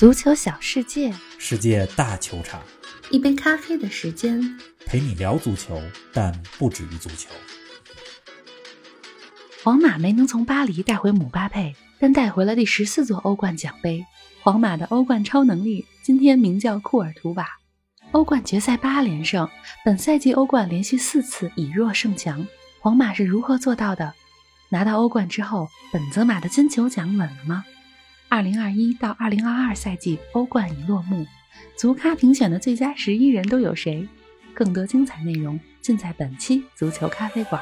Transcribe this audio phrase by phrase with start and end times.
[0.00, 2.62] 足球小世界，世界大球场，
[3.10, 5.78] 一杯咖啡的时间，陪你聊足球，
[6.10, 7.28] 但不止于足球。
[9.62, 14.02] 皇马没能从巴黎带回姆巴佩，但带回了第十四座欧冠奖杯。
[14.40, 17.46] 皇马的欧冠超能力今天名叫库尔图瓦。
[18.12, 19.46] 欧冠决赛八连胜，
[19.84, 22.46] 本赛季欧冠连续四次以弱胜强，
[22.80, 24.14] 皇马是如何做到的？
[24.70, 27.66] 拿到欧冠之后，本泽马的金球奖稳了吗？
[28.32, 31.26] 二零二一到二零二二赛季欧冠已落幕，
[31.76, 34.06] 足咖评选的最佳十一人都有谁？
[34.54, 37.60] 更多精彩内容尽在本期足球咖啡馆。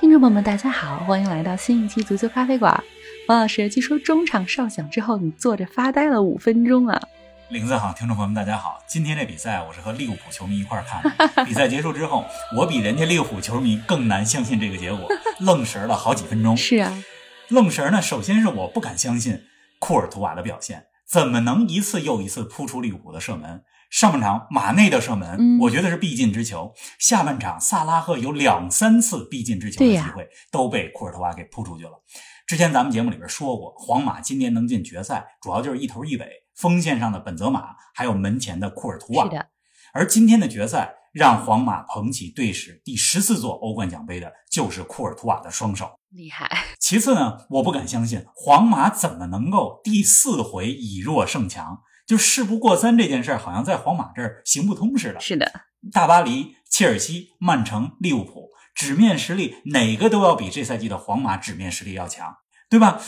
[0.00, 2.82] 听众朋友们，大家好，欢迎来到新一期足球咖啡馆。
[3.26, 7.02] 王老师，据说中场哨响之后，你坐着发呆了五分钟啊！
[7.50, 8.82] 林子好，听众朋友们，大家好。
[8.88, 11.44] 今天这比赛我是和利物浦球迷一块看的。
[11.44, 12.24] 比赛结束之后，
[12.56, 15.10] 我比人家利物浦球迷更难相信这个结果，
[15.40, 16.56] 愣神了好几分钟。
[16.56, 17.04] 是啊，
[17.48, 19.38] 愣神呢，首先是我不敢相信
[19.78, 23.64] 库尔图瓦的表现，怎么能一次又一次扑出利物浦的射门？
[23.90, 26.74] 上半场马内的射门，我觉得是必进之球。
[26.98, 32.02] 下半场萨拉赫有两三次必进之球的机会，都被库尔图瓦给扑出去了。
[32.46, 36.28] 之前咱们节目里边说过，皇马今年能进决赛，主要就是一头一尾。
[36.54, 39.24] 锋线上的本泽马，还有门前的库尔图瓦。
[39.24, 39.46] 是的。
[39.94, 45.97] 而今天的决赛，让皇马捧起队史第十四座欧冠奖杯的，就是库尔图瓦的双手。
[46.10, 46.50] 厉害。
[46.80, 55.20] 其次呢，我不敢相信皇马怎么能够第四回以弱胜强，就事不过三这件事儿，好像在皇马这儿行不通似的。
[55.20, 55.50] 是的。
[55.92, 62.36] 大巴黎、切尔西、曼城、利物浦，纸面实力哪个都要比这赛季的皇马纸面实力要强，
[62.68, 63.00] 对吧？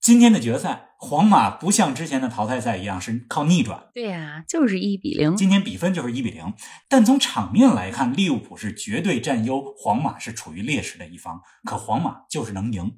[0.00, 3.88] 今天的决赛，皇马不像之前的淘汰赛一样是靠逆转。
[3.94, 5.36] 对呀，就是一比零。
[5.36, 6.52] 今天比分就是一比零，
[6.88, 11.40] 但从场面来看，利物浦是绝对占优，皇马是处于劣势的一方。
[11.62, 12.96] 可皇马就是能赢。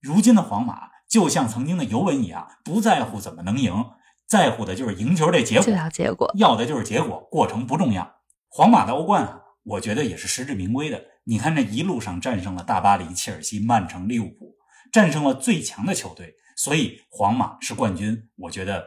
[0.00, 3.86] 如今的皇马就像曾经的尤文一样，不在乎怎么能赢，
[4.28, 5.72] 在乎的就是赢球这结果。
[5.72, 8.18] 要结果，要的就是结果，过程不重要。
[8.48, 11.02] 皇马的欧冠啊，我觉得也是实至名归的。
[11.24, 14.54] 你看这一路上战胜了大巴黎、切尔西、曼城、利物浦。
[14.92, 18.84] 战胜了最强的球队，所以皇马是冠军，我觉得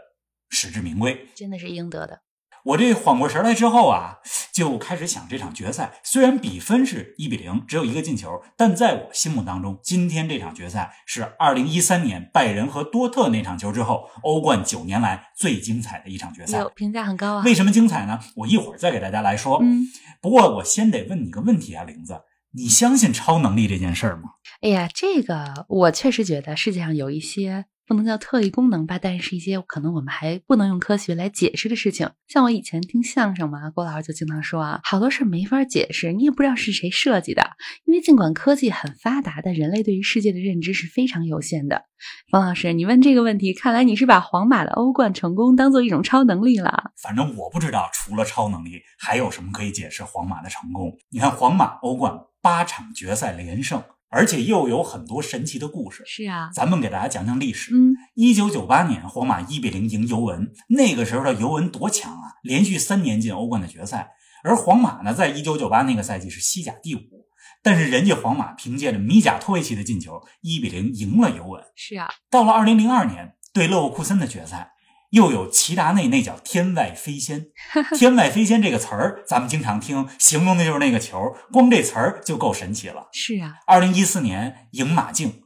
[0.50, 2.24] 实至名归，真的是应得的。
[2.66, 4.18] 我这缓过神来之后啊，
[4.54, 5.94] 就开始想这场决赛。
[6.04, 16.62] 虽然比分是一比零，只有一个进球，但在我心目当中，今天这场决赛是二零一三年拜仁和多特那场球之后，欧冠九年来最精彩的一场决赛。
[16.76, 17.44] 评价很高啊！
[17.46, 18.20] 为什么精彩呢？
[18.36, 19.60] 我一会儿再给大家来说。
[19.62, 19.86] 嗯，
[20.22, 22.24] 不过我先得问你个问题啊，玲子。
[22.52, 24.32] 你相信超能力这件事儿吗？
[24.62, 32.10] 哎呀，这个我确实觉得世界上有一些不能叫特异功能吧，但是一些可能我们还不能用科学来解释的事情。
[32.28, 37.52] 像我以前听相声嘛，郭老师就经常说啊，好多事没法解释，你也不知道是谁设计的。
[37.86, 41.86] 因为尽管科技很发达，但人类对于世界的认知是非常有限的。
[42.30, 46.92] 方老师，你问这个问题，看来你是把皇马的欧冠成功当做一种超能力了。
[47.02, 50.98] 反正我不知道，除了超能力，还有什么可以解释皇马的成功？
[51.10, 52.26] 你看，皇马欧冠。
[52.42, 56.04] 八场决赛连胜，而且又有很多神奇的故事。
[56.06, 57.74] 是啊，咱们给大家讲讲历史。
[57.74, 64.12] 嗯，一九九八年，皇马一比零赢尤文，那个时候的尤文多强啊，连续三年进欧冠的决赛。
[64.44, 67.28] 而皇马呢，在一九九八那个赛季是西甲第五，
[67.62, 71.64] 但是人家皇马凭借着米贾托维奇的进球，一比零赢了尤文。
[71.76, 74.74] 是啊，到了二零零二年对勒沃库森的决赛。
[75.12, 77.48] 又有齐达内那脚天外飞仙，
[77.98, 83.08] 天外飞仙这个词儿，咱们经常听，形容的就是那个球，光这词儿就够神奇了。
[83.12, 85.44] 是啊，二零一四年赢马竞，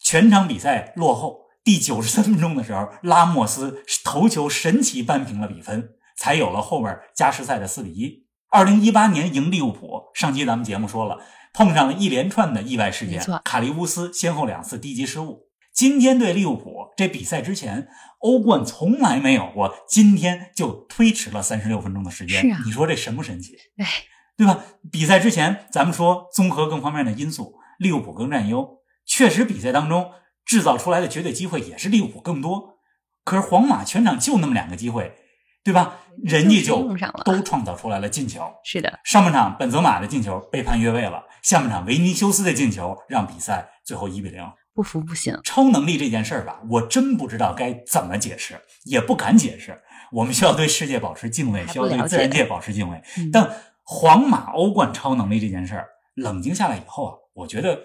[0.00, 8.24] 全场比赛落后，第九十三分钟的时候，拉莫斯头球神奇扳平了比分，才有了后边加时赛的四比一。
[8.50, 11.18] 二零一八年赢利物浦，上期咱们节目说了，
[11.52, 15.44] 碰上了一连串的意外事件，卡利乌斯先后两次低级失误。
[15.74, 17.88] 今天对利物浦这比赛之前，
[18.24, 22.40] 欧冠从来没有过，今天就推迟了三十六分钟的时间。
[22.40, 23.54] 是啊，你说这神不神奇？
[23.76, 23.86] 哎，
[24.34, 24.64] 对吧？
[24.90, 30.10] 比赛之前咱们说综合各方面的因素，利物浦更占优，确实比赛当中
[30.46, 32.78] 制造出来的绝对机会也是利物浦更多。
[33.24, 35.14] 可是皇马全场就那么两个机会，
[35.62, 35.98] 对吧？
[36.22, 38.50] 人家就都创造出来了进球。
[38.64, 44.42] 是的，上半场本泽马的进球被判越位了，下半场维尼修斯的进球让比赛最后一比零。
[44.74, 49.80] 不服不行，超能力这件事儿吧，我真不知道该怎么解释，也不敢解释。
[50.12, 53.00] 我们需要对世界保持敬畏，需要对自然界保持敬畏。
[53.32, 53.48] 但
[53.84, 55.86] 皇马欧冠超能力这件事儿，
[56.16, 57.78] 冷静下来以后啊，我觉得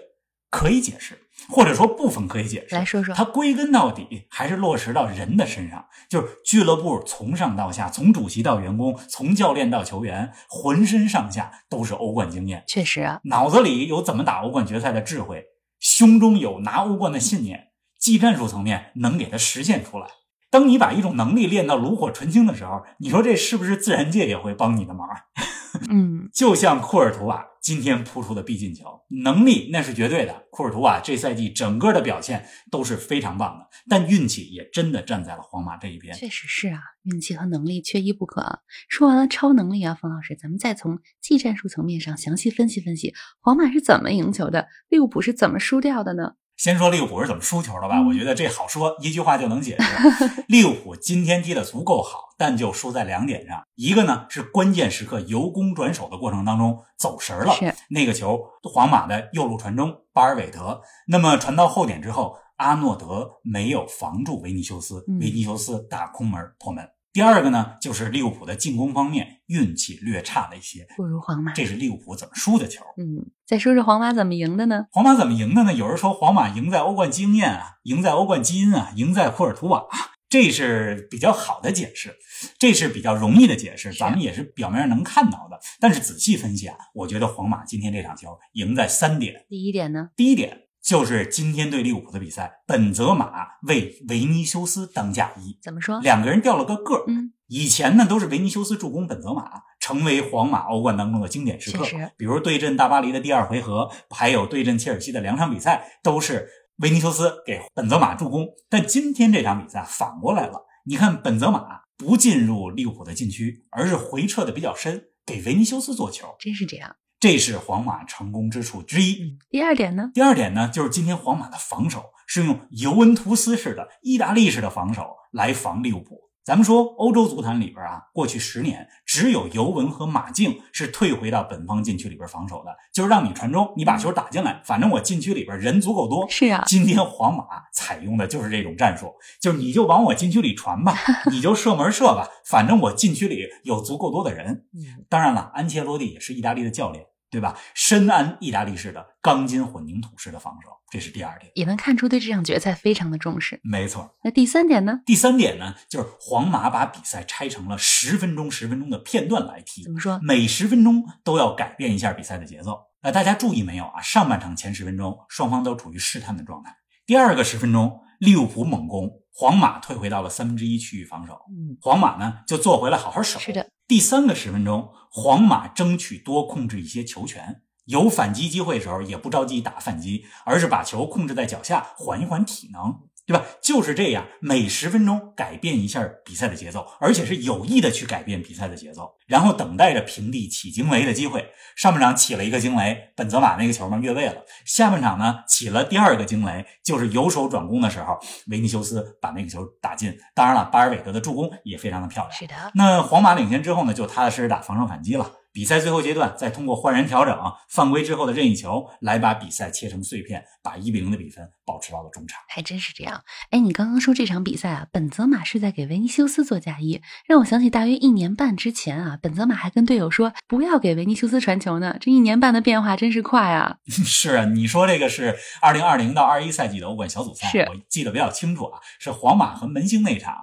[0.50, 1.16] 可以解释，
[1.48, 2.74] 或者说部分可以解释。
[2.74, 12.64] 来说说，它归根到底还是落实到人的身上，就是俱乐部从上到下，从主席到员工，从教练到球员，浑身上下都是欧冠经验。
[12.66, 15.44] 确实啊，脑子里有怎么打欧冠决赛的智慧。
[15.80, 20.06] 胸中有拿欧冠的信念，技战术层面能给它实现出来。
[20.50, 25.08] 当你把一种能力练到炉火纯青的时候，你说这是不是自然界也会帮你的忙？
[25.88, 30.46] 嗯，就像库尔图瓦今天扑出的必进球，能力那是绝对的。
[30.50, 36.16] 库尔图瓦这赛季整个的表现都是非常棒的，但运气也真的站在了皇马这一边。
[36.16, 38.60] 确实是啊，运气和能力缺一不可。
[38.88, 46.32] 说完了超能力啊，冯老师，咱们再从技战术层面上详细分析分析，皇马是怎么赢球的，利物浦是怎么输掉的呢？
[46.60, 50.44] 先说利物浦是怎么输球的吧，嗯我觉得这好说，一句话就能解释。
[50.46, 57.54] 利物浦今天踢得足够好，但就输在两点上，一个呢是关键时刻由攻转守的过程当中走神儿了，
[57.88, 66.86] 那个球皇马的右路传中，巴尔韦德，那么传到后点之后，阿诺德没有防住维尼修斯，嗯维尼修斯打空门破门。
[67.12, 71.52] 第二个呢，就是利物浦的进攻方面运气略差了一些，不如皇马。
[71.52, 72.84] 这是利物浦怎么输的球。
[72.96, 74.86] 嗯，再说说皇马怎么赢的呢？
[74.92, 75.74] 皇马怎么赢的呢？
[75.74, 79.98] 有人说皇马赢在欧冠经验啊，赢在欧冠基因啊，赢在库尔图瓦、啊，
[80.28, 82.14] 这是比较好的解释，
[82.60, 85.58] 这是比较容易的解释，咱们也是表面上能看到的。
[85.80, 89.44] 但是仔细分析啊，我觉得皇马今天这场球赢在三点。
[89.48, 90.10] 第一点呢？
[90.14, 96.00] 第一点就是今天对利物浦的比赛，本泽马为维尼修斯当嫁衣，怎么说？
[96.00, 97.04] 两个人掉了个个儿。
[97.06, 101.84] 嗯，以前呢都是维尼修斯助攻本泽马，成为皇马欧冠当中的经典时刻。
[102.16, 108.48] 比如对阵大巴黎的第二回合，还有对阵切尔西的两场比赛，都是维尼修斯给本泽马助攻。
[108.68, 116.96] 但今天这场比赛反过来了，你看本泽马不进入利物浦的禁区，而是回撤的比较深，给维尼修斯做球，真是这样。
[117.20, 119.22] 这是皇马成功之处之一。
[119.22, 120.10] 嗯，第二点呢？
[120.14, 126.29] 第二点呢，就是今天皇马的防守是用尤文图斯式的、意大利式的防守来防利物浦。
[126.50, 136.28] 咱们说，欧洲足坛里边啊，过去十年只有尤文和马竞是退回到本方禁区里边防守的，就是让你传中，你把球打进来，反正我禁区里边人足够多。
[136.28, 140.92] 是啊，今天皇马采用的就是这种战术，就是你就往我禁区里传吧，
[141.30, 144.66] 你就射门射吧，反正我禁区里有足够多的人。
[144.74, 147.56] 嗯，当然了，安切洛蒂也是意大利的教练，对吧？
[147.74, 151.52] 深谙意大利式的钢筋混凝土式的防守，这是第二点。
[151.54, 153.60] 也能看出对这场决赛非常的重视。
[153.62, 154.16] 没错。
[154.24, 155.00] 那第三点呢？
[155.06, 160.18] 第三点呢，就是皇马把比赛拆成了十分钟、十分钟的片段来踢怎，么说？
[160.22, 162.80] 每十分钟都要改变一下比赛的节奏。
[163.02, 164.00] 呃，大家注意没有啊？
[164.02, 166.76] 上半场前十分钟，双方都处于试探的状态。
[167.06, 171.34] 第二个十分钟，利物浦猛攻，皇马退回到了三分之一区域防守。
[171.48, 173.38] 嗯，皇马呢就坐回来好好守。
[173.38, 173.66] 是的。
[173.90, 183.46] 第三个十分钟，皇马争取多控制一些球权，有反击机会的时候也不着急打反击，而是把球控制在脚下，缓一缓体能，对吧？
[183.62, 191.48] 就是这样，每十分钟改变一下比赛的节奏，而且是有意的去改变比赛的节奏，然后等待着平地起惊雷的机会。
[191.76, 194.34] 上半场起了一个惊雷，本泽马那个球嘛越位了。
[194.64, 198.18] 下半场呢起了第二个惊雷，就是由守转攻的时候，
[198.48, 200.12] 维尼修斯把那个球打进。
[200.34, 202.32] 当然了，巴尔韦德的助攻也非常的漂亮。
[202.36, 202.54] 是的。
[202.74, 205.30] 那皇马领先之后呢，就踏踏实实打防守反击了。
[205.52, 207.36] 比赛最后阶段，再通过换人调整、
[207.68, 212.40] 犯规之后的任意球，来把比赛切成碎片，把一比零的比分保持到了中场。
[212.48, 213.22] 还真是这样。
[213.50, 221.96] 哎，你刚刚说这场比赛啊，本泽马是在给维尼修斯做嫁衣，让我想起大约一年半之前啊，本泽马还跟队友说不要给维尼修斯传球呢。
[222.00, 223.76] 这一年半的变化真是快啊！
[223.90, 230.34] 是啊，你说这个是二零二零到二一赛季的欧冠小组赛，我记得比较清楚啊，是皇马和门兴那场。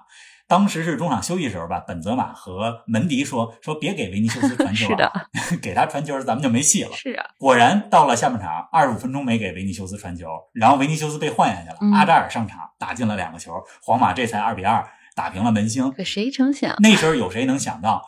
[0.48, 6.92] 当时是中场休息时候吧，本泽马和门迪说说别给维尼修斯传球、啊，是的，给他传球咱们就没戏了。
[6.94, 15.92] 是啊，果然到了下半场，二十五分钟没给维尼修斯传球，然后维尼修斯被换下去了，嗯阿扎尔上场打进了两个球，皇马这才二比二打平了门兴。
[15.92, 18.04] 可谁成想，那时候有谁能想到，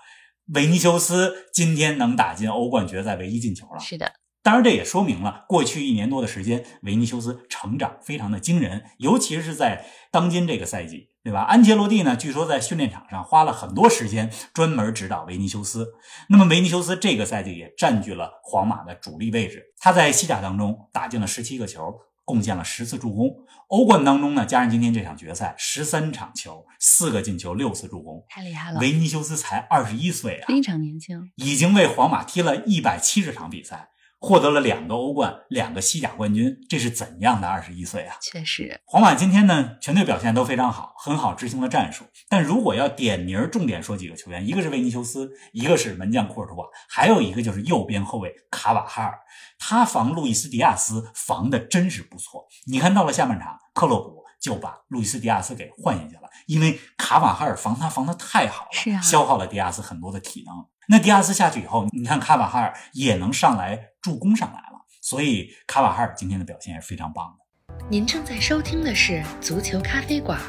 [0.54, 3.80] 维尼修斯今天能打进欧冠决赛唯一进球了？
[3.80, 11.42] 是的，当然，这也说明了过去一年多的时间，维尼修斯成长非常的惊人，尤其是在当今这个赛季，对吧？
[11.42, 15.94] 安切洛蒂呢，据说在训练场上花了很多时间专门指导维尼修斯。
[16.30, 21.94] 那么，维尼修斯这个赛季也占据了皇马的主力位置，他在西甲当中打进了十七个球。
[22.26, 23.28] 贡献了十次助攻，
[23.70, 28.24] 欧冠当中呢，加上今天这场决赛，十三场球，四个进球，六次助攻。
[28.30, 31.32] 太厉害了，维尼修斯才二十一岁啊，非常年轻。
[31.38, 38.18] 已经为皇马踢了一百七十场比赛，获得了两个欧冠、两个西甲冠军，这是怎样的二十一岁啊？
[38.22, 42.04] 确实，皇马今天呢，全队表现都非常好，很好执行了战术。
[42.28, 49.18] 但如果要点名重点说几个球员，一个是维尼修斯，一个是门将库尔图瓦，还有一个就是右边后卫卡瓦哈尔。
[49.58, 52.46] 他防路易斯迪亚斯防的真是不错。
[52.68, 60.66] 你看到了下半场，克洛普就把路易斯迪亚斯给换下去了，因为卡瓦哈尔防他防的太好了，是啊消耗了迪亚斯很多的体能。
[60.92, 67.76] 那迪亚斯下去以后，你看卡瓦哈尔也能上来助攻上来了，所以卡瓦哈尔今天的表现也是非常棒的。
[67.88, 70.40] 您正在收听的是《足球咖啡馆》，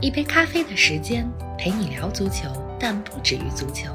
[0.00, 3.94] 一杯咖啡的时间，陪你聊足球，但不止于足球。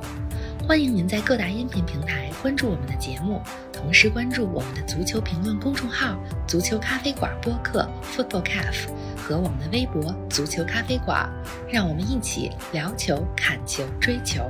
[0.67, 3.41] 欢迎您在各大音频平台关注我们的节目，
[3.73, 6.15] 同时关注我们的足球评论公众号
[6.47, 8.87] “足球咖啡馆播客 ”（Football Cafe）
[9.17, 11.27] 和我们的微博“足球咖啡馆”，
[11.67, 14.47] 让我们一起聊球、看球、追球。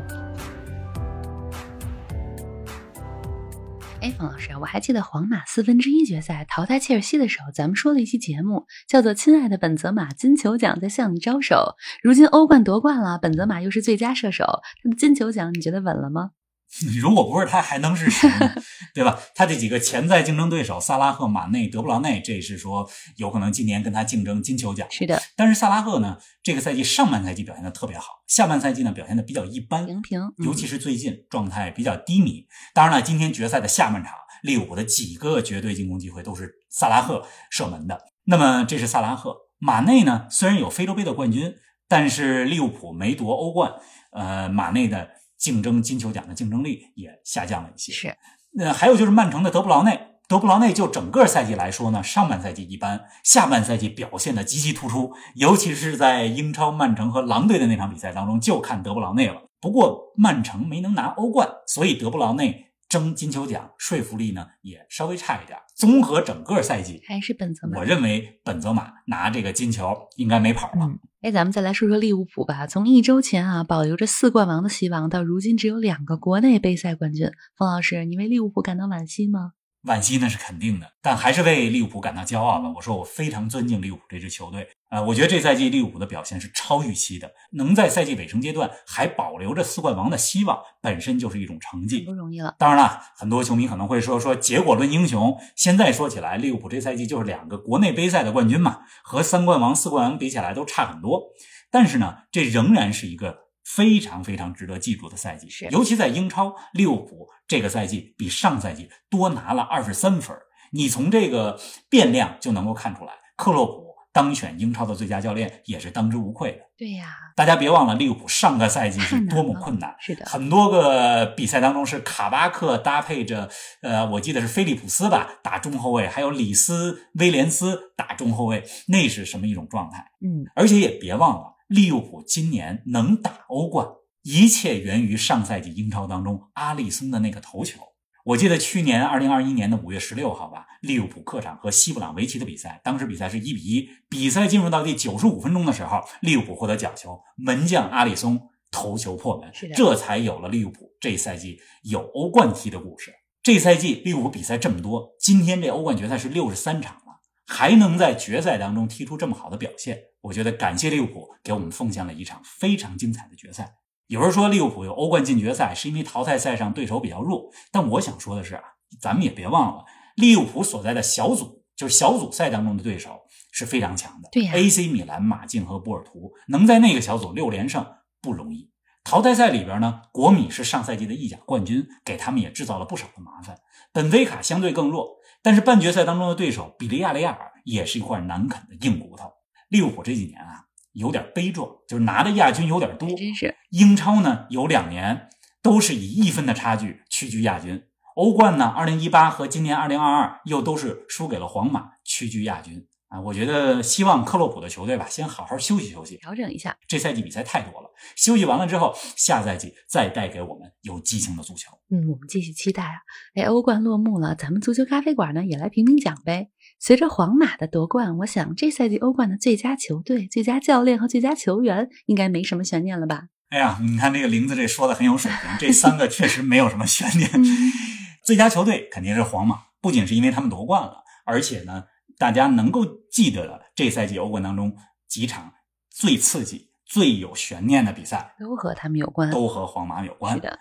[4.07, 11.55] 哎，冯老师，我还记得皇马四分之一决赛淘汰切尔西的时候，咱们说了一期节目，叫做《亲爱的本泽马，金球奖在向你招手》。
[12.01, 14.45] 如今欧冠夺冠了，本泽马又是最佳射手，
[14.81, 16.31] 他的金球奖你觉得稳了吗？
[17.01, 18.29] 如果不是他，还能是谁？
[18.93, 19.17] 对吧？
[19.33, 24.85] 他这几个潜在竞争对手萨拉赫、马内、德布劳内，这是说有可能今年跟他竞争金球奖。
[24.91, 32.45] 是的，但是萨拉赫呢，这个赛季上半赛季表现的特别好，下半赛季呢表现的比较一般，平平，尤其是最近状态比较低迷。
[32.73, 37.99] 当然了，今天决赛的下半场，利物浦的几个绝对进攻机会都是萨拉赫射门的。
[38.25, 40.27] 那么这是萨拉赫，马内呢？
[40.29, 41.55] 虽然有非洲杯的冠军，
[41.87, 43.71] 但是利物浦没夺欧冠，
[44.11, 45.11] 呃，马内的。
[45.37, 47.91] 竞争金球奖的竞争力也下降了一些。
[47.91, 48.17] 是，
[48.53, 59.43] 那还有就是曼城的德布劳内，德布劳内就整个赛季来说呢，上半赛季一般，下半赛季表现的极其突出，尤其是在英超曼城和狼队的那场比赛当中，就看德布劳内了。
[59.59, 62.66] 不过曼城没能拿欧冠，所以德布劳内。
[62.89, 65.57] 争金球奖说服力呢也稍微差一点。
[65.75, 67.77] 综合整个赛季，还是本泽马。
[67.77, 70.89] 我认为本泽马拿这个金球应该没跑了。
[71.21, 72.65] 哎，咱们再来说说利物浦吧。
[72.65, 77.29] 从一周前啊保留着四冠王的希望，到如今只有两个国内杯赛冠军。
[77.57, 79.53] 冯老师，你为利物浦感到惋惜吗？
[79.87, 82.71] 惋惜那是肯定的，但还是为利物浦感到骄傲吧。
[82.75, 84.67] 我说我非常尊敬利物浦这支球队。
[84.89, 92.55] 呃，我觉得这赛季利物浦的表现是超预期的，能在赛季尾声阶段还保留着四冠王的希望，本身就是一种成绩，不容易了。
[92.59, 95.37] 当然了，很多球迷可能会说说结果论英雄。
[95.55, 101.23] 现在说起来，利物浦这赛季就是两个国内杯赛的冠军嘛，和三冠王、四冠王比起来都差很多。
[101.69, 110.35] 但是呢，这仍然是一个非常非常值得记住的赛季，尤其在英超，利物浦这个赛季比上赛季多拿了二十三分，
[110.71, 111.59] 你从这个
[111.89, 113.87] 变量就能够看出来，克洛普。
[114.13, 116.57] 当选英超的最佳教练也是当之无愧的。
[116.75, 117.05] 对呀，
[117.35, 119.95] 大家别忘了利物浦上个赛季是多么困难。
[119.99, 123.47] 是的，很多个比赛当中是卡巴克搭配着，
[123.83, 130.03] 呃，我记得是菲利普斯吧打中后卫，还有里斯威廉斯打中后卫，那是什么一种状态？
[130.21, 133.87] 嗯，而且也别忘了，利物浦今年能打欧冠，
[134.23, 137.81] 一切源于上赛季英超当中阿里松的那个头球。
[138.23, 143.89] 我记得去年二零二一年的五月十六号吧，利物浦客场和西布朗维奇的比赛，当时比赛是一比一。
[144.09, 153.13] 比赛进入到第九十五分钟的时候，利物浦获得角球，门将阿里松头球破门，这才有了利物浦这赛季有欧冠踢的故事。
[153.41, 157.06] 这赛季利物浦比赛这么多，今天这欧冠决赛是六十三场了，
[157.47, 163.77] 还能在决赛当中踢出这么好的表现，我觉得感谢利物浦给我们奉献了一场非常精彩的决赛。
[164.07, 168.61] 有人说利物浦有欧冠进决赛是因为淘汰赛上对手比较弱，但我想说的是啊，
[169.01, 169.85] 咱们也别忘了
[170.15, 174.29] 利物浦所在的小组，就是小组赛当中的对手是非常强的。
[174.31, 177.85] 对呀，AC 米兰、马竞和波尔图能在那个小组六连胜
[178.21, 178.71] 不容易。
[179.03, 183.57] 淘汰赛里边呢，国米是上赛季的意甲冠军，给他们也制造了不少的麻烦。
[183.93, 189.31] 本菲卡相对更弱，但是半决赛当中的对手比利亚雷亚尔也是一块难啃的硬骨头。
[189.69, 190.65] 利物浦这几年啊。
[190.93, 193.07] 有点悲壮，就是拿的亚军有点多。
[193.09, 195.29] 真是英超呢，有两年
[195.61, 197.83] 都是以一分的差距屈居亚军。
[198.15, 203.19] 欧冠呢，二零一八和今年二零二二又都是输给了皇马，屈居亚军啊。
[203.21, 206.75] 我觉得希望克洛普的球队吧，先好好休息休息，调整一下。
[206.87, 211.71] 这赛季比赛太多了，休息完了之后，下赛季再带给我们有激情的足球。
[211.89, 212.97] 嗯，我们继续期待啊！
[213.35, 216.49] 哎，欧冠落幕了，咱们足球咖啡馆呢也来评评奖呗。
[216.79, 223.29] 随着皇马的夺冠，我想这赛季欧冠的最佳球队、最佳教练和最佳球员应该没什么悬念了吧？
[223.49, 227.31] 哎呀，你看这个林子这说的很有水平，这三个确实没有什么悬念。
[228.23, 231.85] 最佳球队肯定是皇马，不仅是因为他们夺冠了，而且呢，
[232.17, 234.75] 大家能够记得的这赛季欧冠当中
[235.07, 235.53] 几场
[235.89, 240.35] 最刺激、最有悬念的比赛，都和他们有关，都和皇马有关。
[240.35, 240.59] 是的，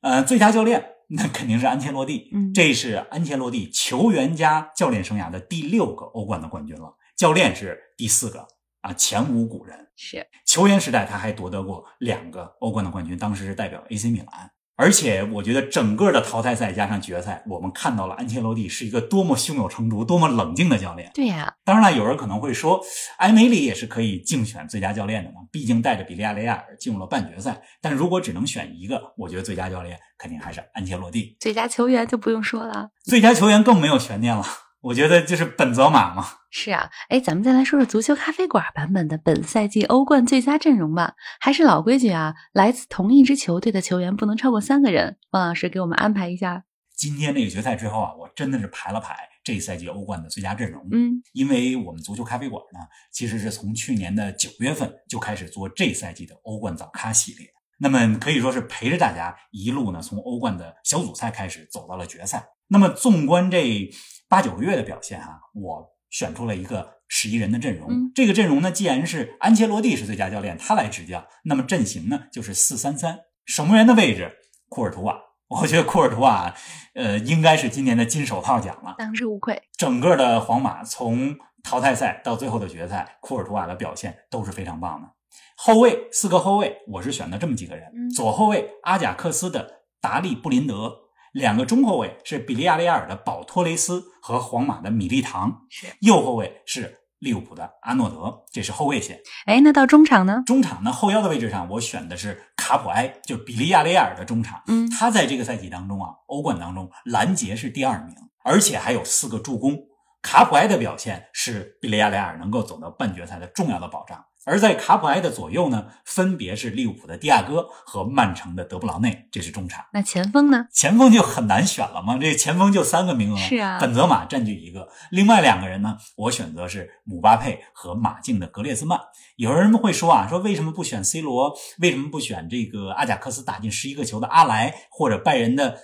[0.00, 0.90] 呃，最佳教练。
[1.06, 8.48] 那肯定是安切洛蒂，嗯，这是安切洛蒂球员加教练生涯的第六个欧冠的冠军了，教练是第四个
[8.80, 9.90] 啊，前无古人。
[9.94, 14.50] 是球员时代他还夺得过两个欧冠的冠军，当时是代表 AC 米兰。
[14.76, 21.10] 而且我觉得整个的淘汰赛加上决赛，我们看到了安切洛蒂是一个多么胸有成竹、多么冷静的教练。
[21.14, 22.80] 对呀，当然了，有人可能会说，
[23.18, 27.62] 埃梅里也是可以竞选最佳教练的嘛，毕竟带着比利亚雷亚尔进入了半决赛。
[27.80, 31.36] 但如果只能选一个，我觉得最佳教练肯定还是安切洛蒂。
[31.38, 34.44] 最佳球员就不用说了，最佳球员更没有悬念了。
[34.84, 36.26] 我觉得就是本泽马嘛。
[36.50, 41.14] 是啊，哎，咱们再来说说足球咖啡馆版本的本赛季欧冠最佳阵容吧。
[41.40, 45.16] 还是老规矩啊，来自同一支球队的球员不能超过三个人。
[45.30, 46.64] 汪老师给我们安排一下。
[46.94, 50.86] 今天这个决赛之后啊，我真的是排了排这一赛季欧冠的最佳阵容。
[50.92, 57.48] 嗯，因为我们足球咖啡馆呢，其实是从去年的九月份就开始做这赛季的欧冠早咖系列。
[57.78, 62.44] 那么可以说是陪着大家一路呢，从欧冠的小组赛开始走到了决赛。
[62.68, 63.90] 那么纵观这
[64.28, 68.12] 八九个月的表现哈，我选出了一个十一人的阵容。
[68.14, 73.20] 这个阵容呢，既然是安切洛蒂是最佳教练，他来执教，那么阵型呢就是四三三。
[73.44, 74.32] 守门员的位置，
[74.68, 75.20] 库尔图瓦。
[75.48, 76.54] 我觉得库尔图瓦，
[76.94, 79.62] 呃，应该是今年的金手套奖了，当之无愧。
[79.76, 85.08] 整个的皇马从淘汰赛到最后的决赛，库尔图瓦的表现都是非常棒的。
[85.56, 90.92] 后卫四个后卫，我是选的这么几个人：左后卫阿贾克斯的达利布林德，
[91.34, 95.62] 两个中后卫是比利亚雷亚尔的保托雷斯和皇马的米利唐，
[96.00, 99.18] 右后卫是利物浦的阿诺德，这是后卫线。
[99.46, 100.44] 哎，那到中场呢？
[100.46, 104.62] 中场呢，后腰的位置上，我选的是卡普埃，就比利亚雷亚尔的中场。
[104.68, 108.14] 嗯，他在这个赛季当中啊，欧冠当中拦截是第二名，
[108.44, 109.76] 而且还有四个助攻。
[110.22, 114.24] 卡普埃的表现是比利亚雷亚尔能够走到半决赛的重要的保障。
[114.46, 119.84] 而在卡普埃的左右呢，分别是利物浦的迪亚哥和曼城的德布劳内，这是中场。
[119.92, 120.66] 那前锋呢？
[120.70, 129.00] 前锋就很难选了嘛，这前锋就三个名额，是啊，本泽马占据一个，另外两个人呢，我选择是姆巴佩和马竞的格列兹曼。
[129.36, 131.54] 有人会说啊，说为什么不选 C 罗？
[131.78, 135.78] 为什么不选这个阿贾克斯打进十一个球的阿莱，或者拜仁的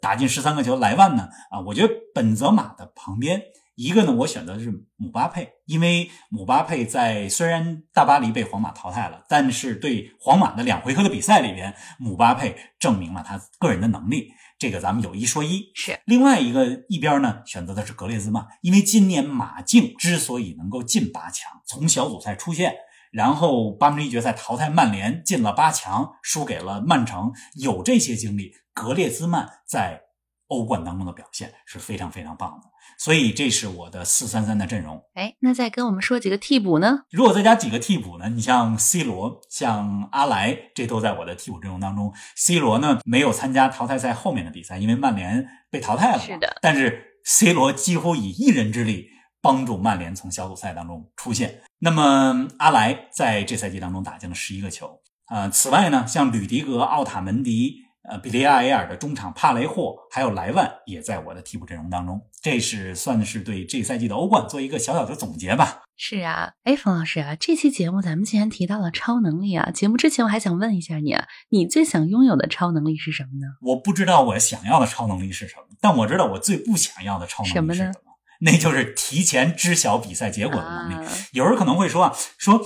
[0.00, 1.28] 打进十三个球莱万呢？
[1.50, 3.42] 啊，我觉得本泽马的旁边。
[3.76, 14.30] 一个呢，我选择的是姆巴佩，因为姆巴佩在虽然大巴黎被皇马淘汰了，但是对皇马的两回合的比赛里边，姆巴佩证明了他个人的能力。
[14.58, 15.70] 这个咱们有一说一。
[15.74, 22.74] 是另外一个一边呢，选择的是格列兹曼，因为今年马竞之所以能够进八强，从小组赛出现，
[23.12, 30.00] 然后八分之一决赛淘汰曼联，进了八强，输给了曼城，有这些经历，格列兹曼在
[30.48, 32.68] 欧冠当中的表现是非常非常棒的。
[32.98, 35.02] 所以这是我的四三三的阵容。
[35.14, 37.00] 哎，那再跟我们说几个替补呢？
[37.10, 38.28] 如果再加几个替补呢？
[38.28, 42.12] 你像 C 罗、像阿莱，这都在我的替补阵容当中。
[42.36, 46.18] C 罗呢没有参加淘汰赛后面的比赛，因为曼联被淘汰了。
[46.18, 46.56] 是的。
[46.62, 49.08] 但是 C 罗几乎以一人之力
[49.42, 51.62] 帮助曼联从小组赛当中出现。
[51.80, 55.00] 那么阿莱在这赛季当中打进了十一个球。
[55.28, 57.85] 呃，此外呢，像吕迪格、奥塔门迪。
[58.08, 65.82] 呃，比利亚雷尔的中场帕雷霍还有莱万也在我的替补阵容当中，这是算是对这赛季的欧冠做一个小小的总结吧。
[65.96, 73.46] 是啊，哎，冯老师啊，这期节目咱们既然提到了超能力啊，节目之前我还想问一下你啊，你最想拥有的超能力是什么呢？
[73.62, 77.74] 我不知道我想要的超能力是什么，但我知道我最不想要的超能力是什么？
[77.74, 77.94] 什么呢？
[78.40, 81.08] 那就是提前知晓比赛结果的能力。
[81.32, 82.64] 有人可能会说啊，说。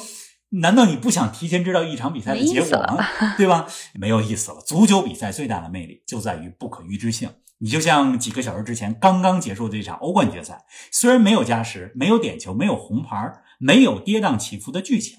[0.51, 3.07] 难道你不想提前知道一场比赛的结果吗？
[3.37, 3.67] 对吧？
[3.95, 4.61] 没有意思了。
[4.61, 7.31] 足球比赛最大的魅力就在于不可预知性。
[7.59, 15.19] 你就像几个小时之前刚刚结束的这场欧冠决赛，虽然没有加时、没有点球、没有红牌、没有跌宕起伏的剧情，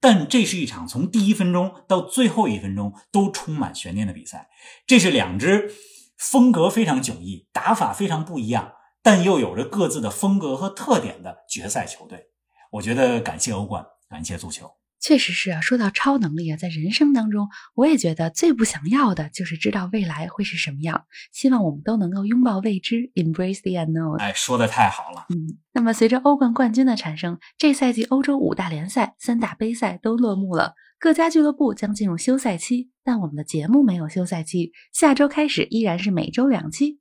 [0.00, 4.48] 但这是一场从第一分钟到最后一分钟都充满悬念的比赛。
[4.86, 5.72] 这是两支
[6.18, 12.26] 风格非常迥异、打法非常不一样，但又有着各自的风格和特点的决赛球队。
[12.72, 13.86] 我觉得感谢欧冠。
[14.08, 15.60] 感谢足球，确实是啊。
[15.60, 21.04] 说到超能力啊，在人生当中，我也觉得最不想要的就是知道未来会是什么样。
[21.32, 24.18] 希望我们都能够拥抱未知，embrace the unknown。
[24.18, 25.26] 哎，说的太好了。
[25.28, 32.90] 嗯，那么随着欧冠冠军的产生，这赛季欧洲五大联赛、三大杯赛都落幕了，各家俱乐部将进入休赛期。
[33.04, 36.98] 但我们的节目没有休赛期，下周开始依然是每周两期。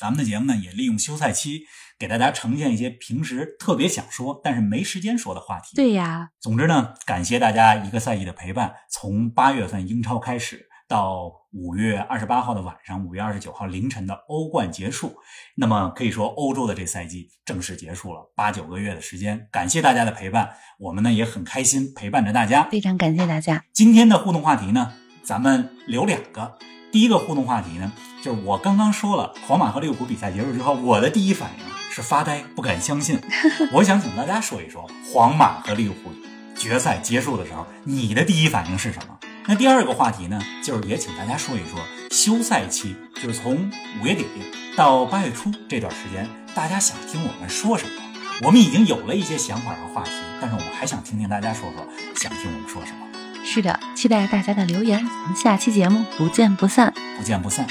[0.00, 1.64] 咱们的节目呢，也利用休赛期
[1.98, 5.76] 给大家呈现一些平时特别想说但是没时间说的话题。
[5.76, 8.72] 对呀，总之呢，感谢大家一个赛季的陪伴。
[8.90, 15.14] 从八月份英超开始，到五月二十八号的晚上，五月二十九号凌晨的欧冠结束，
[15.56, 19.48] 那么可以说欧洲的这赛季正式结束了八九个月的时间。
[19.52, 22.66] 感谢大家的陪伴，我们呢也很开心陪伴着大家。
[22.70, 23.62] 非常感谢大家。
[23.74, 26.58] 今天的互动话题呢，咱们留两个。
[26.92, 33.20] 第一个互动话题呢，就是我刚刚说了，皇马和利物浦比赛结束之后，我的第一反应是发呆，不敢相信。
[33.72, 36.10] 我想请大家说一说，皇马和利物浦
[36.56, 39.16] 决赛结束的时候，你的第一反应是什么？
[39.46, 41.78] 那第二个话题呢，就是也请大家说一说
[42.10, 44.26] 休赛期，就是从五月底
[44.76, 48.02] 到八月初这段时间，大家想听我们说什么？
[48.42, 53.06] 我们已经有了一些想法和话题，但是我们还想听听大家说说，想听我们说什么。
[53.44, 57.66] 是的，期待大家的留言，我们下期节目不见不散，不见不散。